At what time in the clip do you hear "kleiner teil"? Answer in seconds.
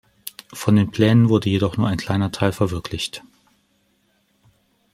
1.99-2.51